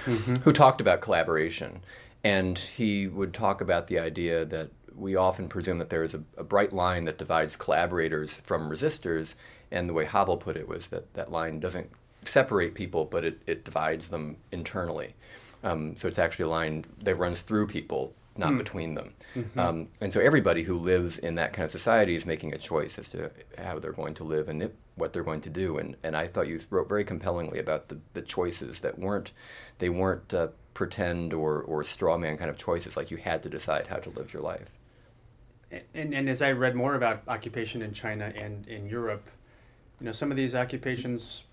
who 0.43 0.53
talked 0.53 0.81
about 0.81 1.01
collaboration, 1.01 1.81
and 2.23 2.59
he 2.59 3.07
would 3.07 3.35
talk 3.35 3.61
about 3.61 3.89
the 3.89 3.99
idea 3.99 4.45
that 4.45 4.71
we 4.97 5.17
often 5.17 5.49
presume 5.49 5.79
that 5.79 5.91
there 5.91 6.05
is 6.05 6.15
a, 6.15 6.23
a 6.37 6.45
bright 6.45 6.73
line 6.73 7.05
that 7.05 7.19
divides 7.19 7.57
collaborators 7.57 8.41
from 8.45 8.71
resistors, 8.71 9.35
and 9.71 9.89
the 9.89 9.93
way 9.93 10.05
Havel 10.05 10.37
put 10.37 10.57
it 10.57 10.69
was 10.69 10.89
that 10.89 11.13
that 11.15 11.33
line 11.33 11.61
doesn't 11.61 11.91
separate 12.25 12.75
people, 12.75 13.05
but 13.05 13.25
it, 13.25 13.41
it 13.47 13.65
divides 13.65 14.09
them 14.09 14.37
internally. 14.53 15.15
Um, 15.63 15.97
so 15.97 16.09
it's 16.09 16.19
actually 16.19 16.45
a 16.45 16.49
line 16.49 16.85
that 17.03 17.17
runs 17.17 17.41
through 17.41 17.67
people, 17.67 18.15
not 18.37 18.57
between 18.59 18.95
them. 18.95 19.15
Um, 19.57 19.89
and 20.01 20.13
so 20.13 20.21
everybody 20.21 20.63
who 20.63 20.77
lives 20.77 21.19
in 21.19 21.37
that 21.37 21.53
kind 21.53 21.65
of 21.65 21.71
society 21.71 22.15
is 22.15 22.27
making 22.27 22.53
a 22.53 22.59
choice 22.59 22.99
as 22.99 23.09
to 23.11 23.31
how 23.59 23.79
they're 23.79 23.93
going 23.93 24.15
to 24.15 24.25
live 24.25 24.49
and 24.49 24.63
it, 24.63 24.77
what 24.97 25.13
they're 25.13 25.25
going 25.25 25.41
to 25.43 25.51
do. 25.51 25.79
And, 25.79 25.97
and 26.03 26.17
I 26.17 26.27
thought 26.27 26.49
you 26.49 26.59
wrote 26.71 26.89
very 26.89 27.05
compellingly 27.05 27.59
about 27.59 27.89
the, 27.89 27.99
the 28.13 28.23
choices 28.23 28.81
that 28.81 28.99
weren't, 28.99 29.33
they 29.79 29.89
weren't 29.89 30.35
uh, 30.35 30.49
pretend 30.75 31.33
or, 31.33 31.63
or 31.63 31.85
straw 31.85 32.17
man 32.19 32.37
kind 32.37 32.51
of 32.51 32.59
choices, 32.59 32.97
like 32.97 33.11
you 33.11 33.17
had 33.17 33.43
to 33.45 33.49
decide 33.49 33.87
how 33.87 33.97
to 33.97 34.11
live 34.11 34.33
your 34.33 34.43
life. 34.43 34.69
And, 35.95 36.15
and 36.15 36.29
as 36.29 36.43
I 36.43 36.53
read 36.53 36.75
more 36.75 36.95
about 36.95 37.23
occupation 37.27 37.83
in 37.83 37.93
China 37.93 38.33
and 38.35 38.67
in 38.69 38.87
Europe, 38.87 39.29
you 40.01 40.07
know, 40.07 40.13
some 40.13 40.31
of 40.31 40.37
these 40.37 40.55
occupations, 40.55 41.45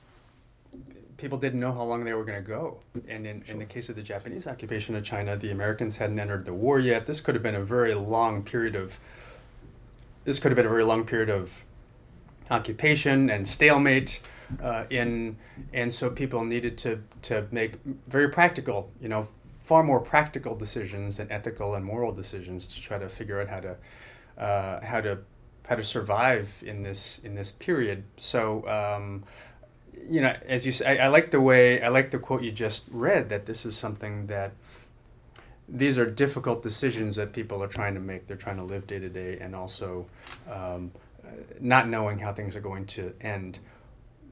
people 1.22 1.38
didn't 1.38 1.60
know 1.60 1.72
how 1.72 1.84
long 1.84 2.04
they 2.04 2.14
were 2.14 2.26
going 2.26 2.44
to 2.44 2.48
go. 2.48 2.80
And 3.08 3.28
in, 3.28 3.44
in 3.48 3.60
the 3.60 3.66
case 3.66 3.90
of 3.90 3.96
the 3.96 4.02
Japanese 4.02 4.48
occupation 4.48 4.96
of 4.96 5.04
China, 5.04 5.38
the 5.38 5.52
Americans 5.52 5.98
hadn't 5.98 6.20
entered 6.20 6.46
the 6.46 6.54
war 6.54 6.80
yet. 6.80 7.06
This 7.06 7.22
could 7.22 7.36
have 7.36 7.44
been 7.44 7.56
a 7.56 7.64
very 7.64 7.94
long 7.94 8.44
period 8.44 8.76
of. 8.76 9.00
This 10.26 10.40
could 10.40 10.52
have 10.52 10.56
been 10.56 10.66
a 10.66 10.70
very 10.70 10.84
long 10.84 11.06
period 11.06 11.30
of 11.30 11.64
occupation 12.50 13.30
and 13.30 13.48
stalemate. 13.48 14.20
Uh, 14.62 14.84
in 14.90 15.38
and 15.72 15.94
so 15.94 16.10
people 16.10 16.44
needed 16.44 16.78
to 16.80 17.02
to 17.22 17.48
make 17.52 17.76
very 18.08 18.28
practical, 18.28 18.92
you 19.00 19.08
know, 19.08 19.28
far 19.64 19.84
more 19.84 20.02
practical 20.02 20.56
decisions 20.56 21.18
than 21.18 21.32
ethical 21.32 21.76
and 21.76 21.86
moral 21.86 22.12
decisions 22.12 22.66
to 22.66 22.82
try 22.82 22.98
to 22.98 23.08
figure 23.08 23.40
out 23.40 23.48
how 23.48 23.62
to 23.62 23.76
uh, 24.44 24.84
how 24.84 25.00
to 25.00 25.20
how 25.68 25.76
to 25.76 25.84
survive 25.84 26.50
in 26.66 26.84
this 26.84 27.20
in 27.24 27.36
this 27.36 27.52
period. 27.52 28.04
So 28.18 28.68
um, 28.68 29.24
you 30.10 30.22
know, 30.22 30.36
as 30.48 30.66
you 30.66 30.72
say, 30.72 31.00
I, 31.00 31.06
I 31.06 31.08
like 31.08 31.32
the 31.32 31.42
way 31.42 31.82
I 31.82 31.90
like 31.90 32.12
the 32.12 32.20
quote 32.20 32.44
you 32.44 32.52
just 32.52 32.88
read 32.92 33.30
that 33.30 33.46
this 33.46 33.66
is 33.66 33.78
something 33.78 34.28
that 34.28 34.52
these 35.68 35.98
are 35.98 36.06
difficult 36.06 36.64
decisions 36.64 37.16
that 37.16 37.34
people 37.34 37.64
are 37.64 37.68
trying 37.68 37.94
to 37.94 38.00
make. 38.00 38.28
They're 38.28 38.38
trying 38.38 38.58
to 38.58 38.64
live 38.64 38.88
day 38.88 39.00
to 39.00 39.10
day 39.10 39.38
and 39.40 39.56
also 39.56 40.08
um, 40.52 40.92
not 41.60 41.88
knowing 41.88 42.20
how 42.20 42.34
things 42.34 42.56
are 42.56 42.62
going 42.62 42.86
to 42.88 43.14
end. 43.22 43.60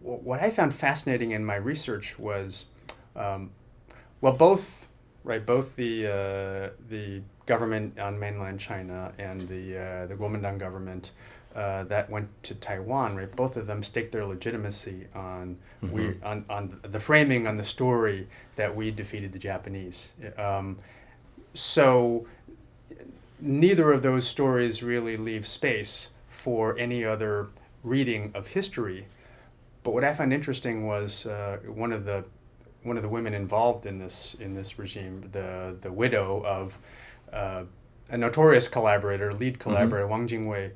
What 0.02 0.42
I 0.42 0.50
found 0.50 0.74
fascinating 0.74 1.32
in 1.32 1.46
my 1.46 1.56
research 1.56 2.18
was, 2.18 2.66
um, 3.16 3.52
well, 4.22 4.34
both 4.34 4.88
right, 5.24 5.46
both 5.46 5.76
the 5.76 6.08
uh, 6.08 6.70
the 6.90 7.22
government 7.46 8.00
on 8.00 8.20
mainland 8.20 8.60
China 8.60 9.12
and 9.18 9.42
the 9.42 9.78
uh, 9.78 10.06
the 10.08 10.16
Kuomintang 10.16 10.58
government 10.58 11.12
uh, 11.56 11.84
that 11.86 12.10
went 12.10 12.30
to 12.44 12.56
Taiwan, 12.56 13.16
right? 13.16 13.36
Both 13.36 13.58
of 13.58 13.66
them 13.68 13.84
staked 13.84 14.12
their 14.12 14.26
legitimacy 14.26 15.08
on 15.16 15.58
we 15.82 16.16
on, 16.24 16.46
on 16.50 16.80
the 16.84 17.00
framing 17.00 17.48
on 17.48 17.58
the 17.58 17.64
story 17.64 18.28
that 18.56 18.76
we 18.76 18.92
defeated 18.92 19.34
the 19.34 19.40
Japanese. 19.40 20.14
Um, 20.38 20.78
so 21.54 22.28
neither 23.40 23.92
of 23.92 24.04
those 24.04 24.28
stories 24.28 24.84
really 24.84 25.18
leave 25.18 25.48
space 25.48 26.10
for 26.30 26.78
any 26.78 27.04
other 27.04 27.48
reading 27.84 28.32
of 28.36 28.48
history. 28.48 29.08
But 29.84 29.94
what 29.94 30.04
I 30.04 30.14
found 30.14 30.34
interesting 30.34 30.86
was 30.86 31.26
uh, 31.26 31.58
one 31.66 31.92
of 31.92 32.06
the 32.06 32.26
one 32.84 32.96
of 32.96 33.04
the 33.04 33.10
women 33.10 33.34
involved 33.34 33.86
in 33.86 34.00
this 34.00 34.36
in 34.40 34.54
this 34.54 34.78
regime, 34.78 35.30
the 35.32 35.76
the 35.82 35.92
widow 35.92 36.44
of 36.46 36.78
uh, 37.34 37.64
a 38.10 38.18
notorious 38.18 38.68
collaborator, 38.68 39.32
lead 39.34 39.60
collaborator 39.60 40.08
Wang 40.08 40.28
Jingwei, 40.28 40.72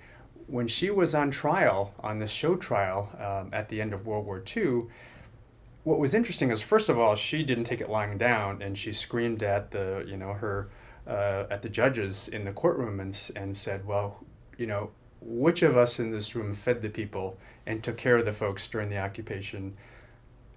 when 0.48 0.68
she 0.68 0.90
was 0.90 1.16
on 1.16 1.32
trial 1.32 1.94
on 2.00 2.20
this 2.20 2.32
show 2.32 2.56
trial 2.56 3.10
um, 3.20 3.50
at 3.54 3.70
the 3.70 3.82
end 3.82 3.94
of 3.94 4.06
World 4.06 4.26
War 4.26 4.44
II. 4.56 4.84
What 5.84 6.00
was 6.00 6.14
interesting 6.14 6.50
is, 6.50 6.62
first 6.62 6.88
of 6.88 6.98
all, 6.98 7.16
she 7.16 7.44
didn't 7.44 7.66
take 7.66 7.82
it 7.82 7.90
lying 7.90 8.18
down, 8.18 8.62
and 8.62 8.78
she 8.78 8.94
screamed 8.94 9.44
at 9.44 9.72
the 9.72 10.06
you 10.08 10.16
know 10.16 10.34
her 10.34 10.70
uh, 11.06 11.46
at 11.50 11.62
the 11.62 11.70
judges 11.70 12.28
in 12.28 12.46
the 12.46 12.52
courtroom 12.52 13.00
and 13.00 13.18
and 13.36 13.56
said, 13.56 13.86
well, 13.86 14.24
you 14.58 14.66
know, 14.66 14.92
which 15.22 15.62
of 15.62 15.78
us 15.78 16.00
in 16.00 16.12
this 16.12 16.36
room 16.36 16.54
fed 16.54 16.82
the 16.82 16.90
people 16.90 17.38
and 17.66 17.84
took 17.84 17.98
care 17.98 18.18
of 18.18 18.26
the 18.26 18.34
folks 18.34 18.68
during 18.68 18.90
the 18.90 18.98
occupation, 18.98 19.76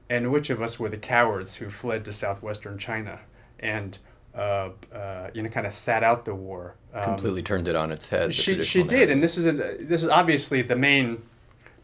and 0.09 0.31
which 0.31 0.51
of 0.51 0.63
us 0.63 0.79
were 0.79 0.89
the 0.89 0.97
cowards 0.97 1.57
who 1.57 1.71
fled 1.71 2.05
to 2.05 2.13
southwestern 2.13 2.79
China 2.79 3.21
and 3.59 3.99
uh, 4.37 4.71
uh, 4.95 5.31
you 5.35 5.43
know 5.43 5.49
kind 5.49 5.67
of 5.67 5.73
sat 5.75 6.03
out 6.05 6.25
the 6.25 6.35
war. 6.35 6.77
Um, 6.95 7.05
Completely 7.05 7.43
turned 7.43 7.69
it 7.69 7.77
on 7.77 7.91
its 7.93 8.09
head. 8.11 8.35
she 8.35 8.63
she 8.63 8.83
did, 8.83 8.91
narrative. 8.93 9.11
and 9.11 9.23
this 9.23 9.37
is 9.39 9.47
a, 9.47 9.53
this 9.53 10.03
is 10.03 10.09
obviously 10.09 10.63
the 10.63 10.77
main 10.77 11.23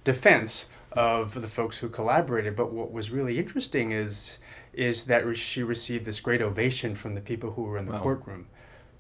defense 0.05 0.69
of 0.93 1.41
the 1.41 1.49
folks 1.49 1.79
who 1.79 1.89
collaborated. 1.89 2.55
But 2.57 2.73
what 2.73 2.93
was 2.93 3.11
really 3.11 3.39
interesting 3.39 3.93
is 3.93 4.39
is 4.73 5.05
that 5.05 5.27
re- 5.27 5.35
she 5.37 5.63
received 5.63 6.05
this 6.05 6.21
great 6.21 6.41
ovation 6.43 6.95
from 6.95 7.15
the 7.15 7.21
people 7.21 7.53
who 7.53 7.63
were 7.65 7.77
in 7.79 7.85
the 7.87 7.93
Wow. 7.93 8.01
courtroom. 8.01 8.47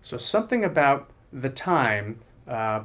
So 0.03 0.19
something 0.19 0.65
about 0.65 1.11
the 1.33 1.49
time 1.49 2.21
uh, 2.47 2.85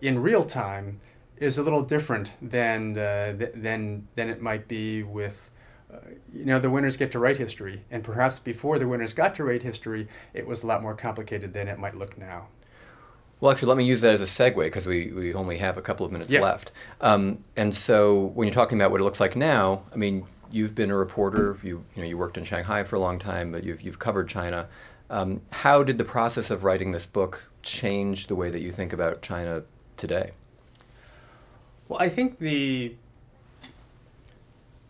in 0.00 0.20
real 0.22 0.44
time 0.44 1.00
is 1.36 1.58
a 1.58 1.62
little 1.62 1.82
different 1.82 2.34
than 2.40 2.96
uh, 2.98 3.36
th- 3.36 3.52
than 3.54 4.08
than 4.16 4.28
it 4.30 4.40
might 4.40 4.68
be 4.68 5.02
with. 5.02 5.50
Uh, 5.94 5.98
you 6.32 6.44
know, 6.44 6.58
the 6.58 6.70
winners 6.70 6.96
get 6.96 7.12
to 7.12 7.18
write 7.18 7.36
history, 7.38 7.82
and 7.90 8.02
perhaps 8.02 8.38
before 8.38 8.78
the 8.78 8.88
winners 8.88 9.12
got 9.12 9.34
to 9.36 9.44
write 9.44 9.62
history, 9.62 10.08
it 10.32 10.46
was 10.46 10.62
a 10.62 10.66
lot 10.66 10.82
more 10.82 10.94
complicated 10.94 11.52
than 11.52 11.68
it 11.68 11.78
might 11.78 11.94
look 11.94 12.18
now. 12.18 12.48
Well, 13.40 13.52
actually, 13.52 13.68
let 13.68 13.76
me 13.76 13.84
use 13.84 14.00
that 14.00 14.14
as 14.14 14.20
a 14.20 14.24
segue 14.24 14.56
because 14.56 14.86
we, 14.86 15.12
we 15.12 15.34
only 15.34 15.58
have 15.58 15.76
a 15.76 15.82
couple 15.82 16.04
of 16.06 16.12
minutes 16.12 16.32
Yeah. 16.32 16.40
left. 16.40 16.72
Um, 17.00 17.44
and 17.56 17.74
so, 17.74 18.32
when 18.34 18.48
you're 18.48 18.54
talking 18.54 18.78
about 18.80 18.90
what 18.90 19.00
it 19.00 19.04
looks 19.04 19.20
like 19.20 19.36
now, 19.36 19.82
I 19.92 19.96
mean, 19.96 20.26
you've 20.50 20.74
been 20.74 20.90
a 20.90 20.96
reporter. 20.96 21.58
You 21.62 21.84
you 21.94 22.02
know 22.02 22.08
you 22.08 22.16
worked 22.18 22.38
in 22.38 22.44
Shanghai 22.44 22.84
for 22.84 22.96
a 22.96 23.00
long 23.00 23.18
time, 23.18 23.52
but 23.52 23.64
you've 23.64 23.82
you've 23.82 23.98
covered 23.98 24.28
China. 24.28 24.68
Um, 25.10 25.42
how 25.50 25.82
did 25.82 25.98
the 25.98 26.04
process 26.04 26.50
of 26.50 26.64
writing 26.64 26.90
this 26.90 27.06
book 27.06 27.50
change 27.62 28.26
the 28.28 28.34
way 28.34 28.50
that 28.50 28.62
you 28.62 28.72
think 28.72 28.92
about 28.92 29.20
China 29.20 29.64
today? 29.96 30.30
Well, 31.88 32.00
I 32.00 32.08
think 32.08 32.38
the 32.38 32.94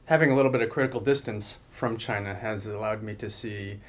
having 0.07 0.31
a 0.31 0.37
little 0.37 0.51
bit 0.51 0.61
of 0.61 0.71
critical 0.71 1.01
distance 1.01 1.61
from 1.71 1.97
China 1.97 2.35
has 2.35 2.67
allowed 2.67 3.03
me 3.03 3.15
to 3.15 3.31
see 3.31 3.81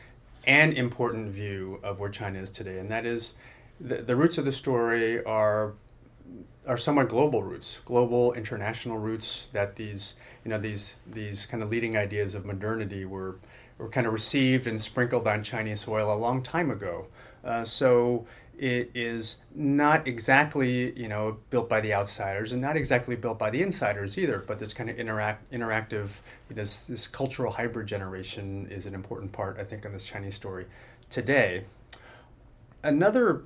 an 0.48 0.72
important 0.74 1.30
view 1.30 1.80
of 1.84 2.00
where 2.00 2.10
China 2.10 2.40
is 2.40 2.52
today, 2.52 2.78
and 2.78 2.90
that 2.90 3.06
is 3.06 3.36
the, 3.80 3.98
the 3.98 4.16
roots 4.16 4.38
of 4.38 4.46
the 4.46 4.52
story 4.52 5.24
are 5.24 5.74
are 6.68 6.78
somewhat 6.78 7.10
global 7.10 7.44
roots, 7.44 7.80
global 7.86 8.34
international 8.34 8.98
roots 8.98 9.48
that 9.54 9.76
these 9.76 10.16
you 10.44 10.50
know 10.50 10.60
these 10.60 10.96
these 11.06 11.46
kind 11.46 11.62
of 11.62 11.70
leading 11.70 11.98
ideas 11.98 12.36
of 12.36 12.46
modernity 12.46 13.06
were 13.06 13.38
were 13.78 13.90
kind 13.90 14.08
of 14.08 14.14
received 14.14 14.68
and 14.68 14.82
sprinkled 14.82 15.28
on 15.28 15.44
Chinese 15.44 15.82
soil 15.82 16.14
a 16.14 16.16
long 16.16 16.42
time 16.42 16.72
ago. 16.72 17.08
Uh, 17.44 17.64
so 17.64 18.26
it 18.58 18.92
is 18.94 19.38
not 19.54 20.08
exactly 20.08 20.98
you 21.00 21.08
know 21.08 21.38
built 21.50 21.70
by 21.70 21.82
the 21.82 21.94
outsiders 21.94 22.52
and 22.52 22.62
not 22.62 22.76
exactly 22.76 23.16
built 23.16 23.38
by 23.38 23.50
the 23.50 23.62
insiders 23.62 24.18
either. 24.18 24.44
But 24.46 24.60
this 24.60 24.74
kind 24.74 24.90
of 24.90 24.98
interact 24.98 25.52
interactive 25.52 26.10
this 26.50 26.86
this 26.86 27.08
cultural 27.08 27.54
hybrid 27.54 27.88
generation 27.88 28.68
is 28.70 28.86
an 28.86 28.94
important 28.94 29.32
part 29.32 29.60
I 29.60 29.64
think 29.64 29.86
in 29.86 29.94
this 29.94 30.04
Chinese 30.04 30.36
story 30.36 30.66
today. 31.10 31.66
Another 32.84 33.44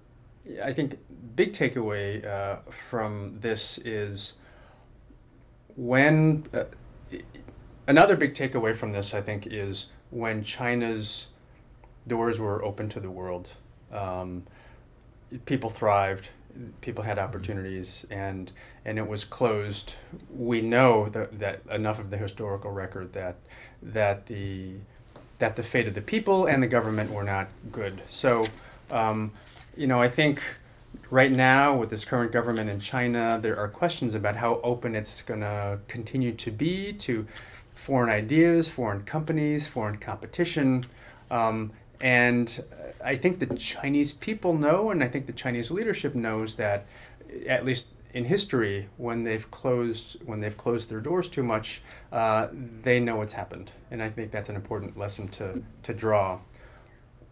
I 0.64 0.74
think 0.74 0.98
big 1.36 1.54
takeaway 1.54 2.26
uh, 2.26 2.58
from 2.70 3.36
this 3.40 3.78
is 3.80 4.34
when 5.76 6.46
uh, 6.54 6.64
another 7.88 8.16
big 8.16 8.34
takeaway 8.34 8.76
from 8.76 8.92
this 8.92 9.14
I 9.14 9.22
think 9.22 9.48
is 9.48 9.88
when 10.10 10.44
China's 10.44 11.28
doors 12.08 12.40
were 12.40 12.64
open 12.64 12.90
to 12.90 13.00
the 13.00 13.12
world, 13.12 13.54
um, 13.92 14.44
people 15.46 15.70
thrived, 15.70 16.30
people 16.82 17.04
had 17.04 17.20
opportunities, 17.20 18.06
and 18.10 18.52
and 18.86 18.98
it 18.98 19.08
was 19.08 19.24
closed. 19.24 19.96
We 20.30 20.62
know 20.62 21.10
that, 21.10 21.40
that 21.40 21.62
enough 21.70 22.00
of 22.00 22.10
the 22.10 22.18
historical 22.18 22.72
record 22.72 23.14
that 23.14 23.38
that 23.82 24.28
the 24.28 24.76
that 25.40 25.56
the 25.56 25.64
fate 25.64 25.88
of 25.88 25.94
the 25.94 26.02
people 26.02 26.46
and 26.46 26.62
the 26.62 26.68
government 26.68 27.12
were 27.12 27.24
not 27.24 27.48
good. 27.72 28.02
So, 28.08 28.46
um, 28.92 29.32
you 29.76 29.88
know, 29.88 30.02
I 30.02 30.10
think 30.10 30.42
right 31.10 31.32
now, 31.32 31.76
with 31.76 31.90
this 31.90 32.06
current 32.06 32.32
government 32.32 32.70
in 32.70 32.80
China, 32.80 33.40
there 33.42 33.58
are 33.58 33.68
questions 33.68 34.14
about 34.14 34.36
how 34.36 34.60
open 34.64 34.96
it's 34.96 35.22
going 35.22 35.40
to 35.42 35.80
continue 35.88 36.34
to 36.34 36.52
be 36.52 36.94
to 36.94 37.26
foreign 37.74 38.10
ideas, 38.10 38.70
foreign 38.70 39.04
companies, 39.04 39.68
foreign 39.68 39.98
competition. 39.98 40.86
Um, 41.32 41.72
and 42.02 42.64
I 43.04 43.16
think 43.16 43.40
the 43.40 43.48
Chinese 43.56 44.14
people 44.14 44.54
know, 44.54 44.90
and 44.92 45.04
I 45.04 45.08
think 45.08 45.26
the 45.26 45.34
Chinese 45.34 45.70
leadership 45.70 46.16
knows 46.16 46.56
that, 46.56 46.86
at 47.48 47.66
least 47.66 47.88
in 48.14 48.26
history, 48.26 48.90
when 48.98 49.24
they've 49.24 49.50
closed 49.52 50.18
when 50.26 50.40
they've 50.40 50.58
closed 50.58 50.90
their 50.90 51.00
doors 51.00 51.28
too 51.28 51.44
much, 51.44 51.82
uh, 52.12 52.48
they 52.52 53.00
know 53.00 53.18
what's 53.18 53.34
happened, 53.34 53.72
and 53.92 54.02
I 54.02 54.10
think 54.10 54.32
that's 54.32 54.50
an 54.50 54.56
important 54.56 54.98
lesson 54.98 55.28
to 55.30 55.64
to 55.84 55.94
draw. 55.94 56.40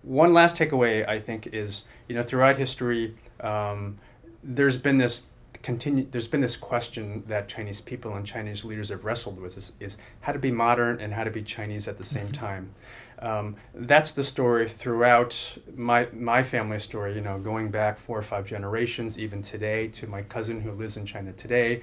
One 0.04 0.34
last 0.34 0.56
takeaway 0.56 1.08
I 1.08 1.20
think 1.20 1.48
is 1.48 1.86
you 2.08 2.16
know 2.16 2.24
throughout 2.24 2.58
history, 2.58 3.16
um, 3.40 3.98
there's 4.44 4.78
been 4.78 4.98
this 4.98 5.28
continue. 5.64 6.06
There's 6.10 6.28
been 6.28 6.42
this 6.42 6.56
question 6.56 7.24
that 7.28 7.48
Chinese 7.48 7.82
people 7.82 8.16
and 8.16 8.26
Chinese 8.26 8.64
leaders 8.64 8.90
have 8.90 9.04
wrestled 9.04 9.40
with: 9.40 9.58
is, 9.58 9.74
is 9.80 9.98
how 10.22 10.32
to 10.32 10.40
be 10.40 10.52
modern 10.52 11.00
and 11.00 11.14
how 11.14 11.24
to 11.24 11.32
be 11.32 11.42
Chinese 11.42 11.88
at 11.88 11.98
the 11.98 12.04
same 12.04 12.28
mm-hmm. 12.28 12.46
time. 12.46 12.76
Um, 13.20 13.56
that's 13.74 14.12
the 14.12 14.24
story 14.24 14.68
throughout 14.68 15.58
my 15.76 16.08
my 16.14 16.44
family 16.44 16.80
story. 16.80 17.16
You 17.16 17.22
know, 17.22 17.40
going 17.40 17.70
back 17.72 18.00
four 18.00 18.18
or 18.18 18.24
five 18.24 18.46
generations, 18.46 19.18
even 19.18 19.42
today, 19.42 19.88
to 19.90 20.08
my 20.08 20.22
cousin 20.22 20.62
who 20.62 20.72
lives 20.72 20.98
in 20.98 21.06
China 21.06 21.32
today. 21.34 21.82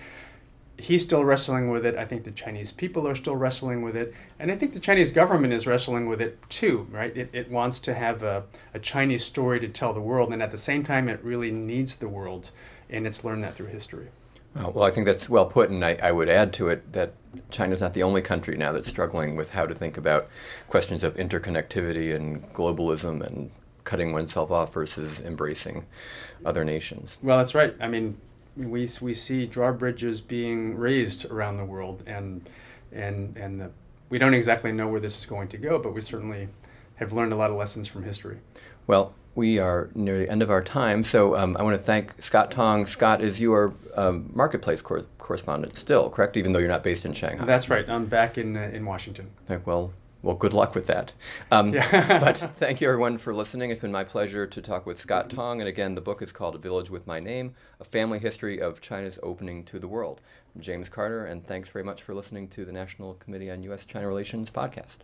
He's 0.77 1.05
still 1.05 1.25
wrestling 1.25 1.71
with 1.71 1.87
it. 1.87 1.95
I 1.95 2.05
think 2.05 2.25
the 2.25 2.33
Chinese 2.33 2.73
people 2.73 3.07
are 3.07 3.15
still 3.15 3.37
wrestling 3.37 3.83
with 3.83 3.95
it. 3.95 4.13
And 4.41 4.51
I 4.51 4.57
think 4.57 4.73
the 4.73 4.81
Chinese 4.81 5.13
government 5.13 5.53
is 5.53 5.69
wrestling 5.69 6.09
with 6.09 6.21
it 6.21 6.37
too, 6.51 6.89
right? 6.91 7.17
It, 7.17 7.31
it 7.33 7.49
wants 7.49 7.79
to 7.81 7.95
have 7.95 8.25
a, 8.25 8.43
a 8.75 8.81
Chinese 8.81 9.25
story 9.25 9.61
to 9.61 9.69
tell 9.69 9.93
the 9.93 10.01
world. 10.01 10.33
And 10.33 10.43
at 10.43 10.51
the 10.51 10.59
same 10.59 10.83
time, 10.83 11.09
it 11.09 11.23
really 11.23 11.53
needs 11.53 11.95
the 11.95 12.09
world 12.09 12.51
and 12.91 13.07
it's 13.07 13.23
learned 13.23 13.45
that 13.45 13.55
through 13.55 13.69
history. 13.69 14.09
Uh, 14.57 14.71
well, 14.71 14.85
I 14.85 14.91
think 14.91 15.07
that's 15.07 15.29
well 15.29 15.47
put, 15.47 15.71
and 15.71 15.85
I, 15.85 15.99
I 16.03 16.13
would 16.13 16.29
add 16.29 16.53
to 16.55 16.69
it 16.69 16.93
that 16.93 17.15
China 17.51 17.73
is 17.75 17.81
not 17.81 17.95
the 17.95 18.03
only 18.03 18.23
country 18.23 18.57
now 18.57 18.73
that's 18.73 18.89
struggling 18.89 19.35
with 19.35 19.51
how 19.51 19.67
to 19.67 19.75
think 19.75 19.97
about 19.97 20.29
questions 20.69 21.03
of 21.03 21.17
interconnectivity 21.17 22.15
and 22.15 22.53
globalism 22.53 23.25
and 23.27 23.51
cutting 23.83 24.13
oneself 24.13 24.51
off 24.51 24.73
versus 24.73 25.21
embracing 25.21 25.85
other 26.45 26.65
nations. 26.65 27.19
Well, 27.23 27.39
that's 27.39 27.55
right. 27.55 27.75
I 27.81 27.89
mean, 27.89 28.19
we, 28.57 28.89
we 29.01 29.15
see 29.15 29.47
drawbridges 29.47 30.21
being 30.21 30.77
raised 30.77 31.31
around 31.31 31.57
the 31.57 31.65
world, 31.65 32.03
and 32.07 32.49
and 32.93 33.37
and 33.37 33.61
the, 33.61 33.71
we 34.09 34.19
don't 34.19 34.35
exactly 34.35 34.71
know 34.73 34.87
where 34.87 35.01
this 35.01 35.19
is 35.19 35.27
going 35.27 35.49
to 35.49 35.57
go, 35.57 35.79
but 35.79 35.93
we 35.95 36.01
certainly 36.01 36.49
have 36.97 37.13
learned 37.13 37.33
a 37.33 37.37
lot 37.37 37.51
of 37.51 37.57
lessons 37.57 37.89
from 37.89 38.05
history. 38.05 38.39
Well, 38.87 39.15
we 39.35 39.59
are 39.59 39.91
near 39.95 40.19
the 40.19 40.31
end 40.31 40.43
of 40.43 40.51
our 40.51 40.63
time, 40.63 41.03
so 41.03 41.37
um, 41.37 41.57
I 41.59 41.63
want 41.63 41.77
to 41.77 41.83
thank 41.83 42.23
Scott 42.23 42.51
Tong. 42.51 42.87
Scott 42.87 43.21
is 43.21 43.41
your 43.41 43.75
um, 43.97 44.31
marketplace 44.33 44.81
cor- 44.81 45.07
correspondent 45.19 45.77
still, 45.77 46.09
correct? 46.09 46.37
Even 46.37 46.53
though 46.53 46.61
you're 46.61 46.69
not 46.69 46.85
based 46.85 47.05
in 47.05 47.13
Shanghai. 47.15 47.45
That's 47.45 47.69
right. 47.69 47.89
I'm 47.89 48.07
back 48.07 48.39
in 48.39 48.57
uh, 48.57 48.71
in 48.73 48.85
Washington. 48.85 49.31
Okay, 49.51 49.61
well, 49.67 49.93
well, 50.23 50.37
good 50.37 50.55
luck 50.55 50.75
with 50.75 50.87
that. 50.87 51.13
Um, 51.51 51.75
yeah. 51.75 52.19
but 52.21 52.39
thank 52.57 52.81
you 52.81 52.89
everyone 52.89 53.19
for 53.19 53.35
listening. 53.35 53.71
It's 53.71 53.81
been 53.81 53.93
my 53.93 54.05
pleasure 54.05 54.47
to 54.47 54.63
talk 54.63 54.87
with 54.87 55.01
Scott 55.01 55.31
Tong. 55.31 55.61
And 55.61 55.69
again, 55.69 55.95
the 55.95 56.01
book 56.01 56.23
is 56.23 56.31
called 56.31 56.55
A 56.55 56.59
Village 56.59 56.91
with 56.91 57.07
My 57.07 57.19
Name 57.19 57.55
A 57.81 57.85
Family 57.85 58.19
History 58.19 58.61
of 58.61 58.81
China's 58.81 59.19
Opening 59.23 59.65
to 59.65 59.79
the 59.79 59.89
World. 59.89 60.21
I'm 60.55 60.63
James 60.63 60.89
Carter, 60.89 61.27
and 61.27 61.45
thanks 61.47 61.69
very 61.69 61.85
much 61.85 62.03
for 62.03 62.15
listening 62.15 62.49
to 62.49 62.65
the 62.65 62.73
National 62.73 63.15
Committee 63.15 63.51
on 63.51 63.65
U.S. 63.65 63.85
China 63.85 64.07
Relations 64.07 64.51
podcast. 64.51 64.99